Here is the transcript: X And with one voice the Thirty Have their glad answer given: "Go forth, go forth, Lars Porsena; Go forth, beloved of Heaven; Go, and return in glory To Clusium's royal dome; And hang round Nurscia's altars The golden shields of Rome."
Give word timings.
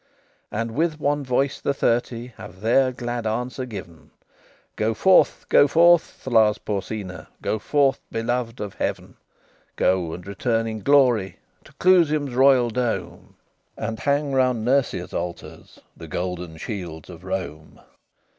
X 0.01 0.47
And 0.59 0.71
with 0.71 0.99
one 0.99 1.23
voice 1.23 1.61
the 1.61 1.75
Thirty 1.75 2.33
Have 2.37 2.61
their 2.61 2.91
glad 2.91 3.27
answer 3.27 3.65
given: 3.67 4.09
"Go 4.75 4.95
forth, 4.95 5.45
go 5.47 5.67
forth, 5.67 6.25
Lars 6.25 6.57
Porsena; 6.57 7.27
Go 7.43 7.59
forth, 7.59 7.99
beloved 8.11 8.59
of 8.59 8.73
Heaven; 8.73 9.13
Go, 9.75 10.11
and 10.13 10.25
return 10.25 10.65
in 10.65 10.79
glory 10.79 11.37
To 11.65 11.73
Clusium's 11.73 12.33
royal 12.33 12.71
dome; 12.71 13.35
And 13.77 13.99
hang 13.99 14.33
round 14.33 14.65
Nurscia's 14.65 15.13
altars 15.13 15.79
The 15.95 16.07
golden 16.07 16.57
shields 16.57 17.07
of 17.07 17.23
Rome." 17.23 17.79